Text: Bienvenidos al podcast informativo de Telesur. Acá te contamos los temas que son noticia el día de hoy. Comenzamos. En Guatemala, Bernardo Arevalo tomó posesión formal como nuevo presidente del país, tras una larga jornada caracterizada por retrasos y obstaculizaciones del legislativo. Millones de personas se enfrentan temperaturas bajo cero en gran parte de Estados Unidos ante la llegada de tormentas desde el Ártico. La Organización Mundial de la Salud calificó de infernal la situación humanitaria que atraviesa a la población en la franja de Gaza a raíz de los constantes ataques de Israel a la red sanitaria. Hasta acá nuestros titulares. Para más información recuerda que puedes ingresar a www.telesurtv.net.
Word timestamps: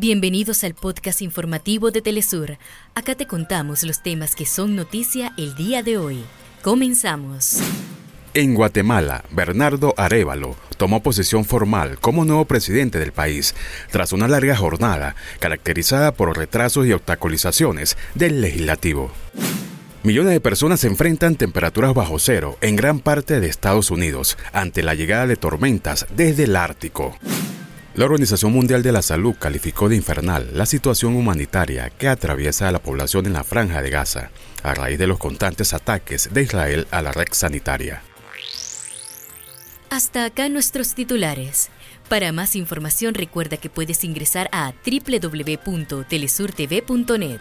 Bienvenidos 0.00 0.62
al 0.62 0.74
podcast 0.74 1.22
informativo 1.22 1.90
de 1.90 2.00
Telesur. 2.00 2.56
Acá 2.94 3.16
te 3.16 3.26
contamos 3.26 3.82
los 3.82 4.00
temas 4.00 4.36
que 4.36 4.46
son 4.46 4.76
noticia 4.76 5.32
el 5.36 5.56
día 5.56 5.82
de 5.82 5.98
hoy. 5.98 6.22
Comenzamos. 6.62 7.58
En 8.32 8.54
Guatemala, 8.54 9.24
Bernardo 9.32 9.94
Arevalo 9.96 10.54
tomó 10.76 11.02
posesión 11.02 11.44
formal 11.44 11.98
como 11.98 12.24
nuevo 12.24 12.44
presidente 12.44 13.00
del 13.00 13.10
país, 13.10 13.56
tras 13.90 14.12
una 14.12 14.28
larga 14.28 14.54
jornada 14.54 15.16
caracterizada 15.40 16.12
por 16.12 16.36
retrasos 16.36 16.86
y 16.86 16.92
obstaculizaciones 16.92 17.96
del 18.14 18.40
legislativo. 18.40 19.10
Millones 20.04 20.32
de 20.32 20.40
personas 20.40 20.78
se 20.78 20.86
enfrentan 20.86 21.34
temperaturas 21.34 21.92
bajo 21.92 22.20
cero 22.20 22.56
en 22.60 22.76
gran 22.76 23.00
parte 23.00 23.40
de 23.40 23.48
Estados 23.48 23.90
Unidos 23.90 24.38
ante 24.52 24.84
la 24.84 24.94
llegada 24.94 25.26
de 25.26 25.34
tormentas 25.34 26.06
desde 26.14 26.44
el 26.44 26.54
Ártico. 26.54 27.16
La 27.98 28.04
Organización 28.04 28.52
Mundial 28.52 28.84
de 28.84 28.92
la 28.92 29.02
Salud 29.02 29.34
calificó 29.36 29.88
de 29.88 29.96
infernal 29.96 30.50
la 30.52 30.66
situación 30.66 31.16
humanitaria 31.16 31.90
que 31.90 32.06
atraviesa 32.06 32.68
a 32.68 32.70
la 32.70 32.78
población 32.78 33.26
en 33.26 33.32
la 33.32 33.42
franja 33.42 33.82
de 33.82 33.90
Gaza 33.90 34.30
a 34.62 34.72
raíz 34.72 35.00
de 35.00 35.08
los 35.08 35.18
constantes 35.18 35.74
ataques 35.74 36.32
de 36.32 36.42
Israel 36.42 36.86
a 36.92 37.02
la 37.02 37.10
red 37.10 37.26
sanitaria. 37.32 38.04
Hasta 39.90 40.26
acá 40.26 40.48
nuestros 40.48 40.94
titulares. 40.94 41.70
Para 42.08 42.30
más 42.30 42.54
información 42.54 43.14
recuerda 43.14 43.56
que 43.56 43.68
puedes 43.68 44.04
ingresar 44.04 44.48
a 44.52 44.72
www.telesurtv.net. 44.86 47.40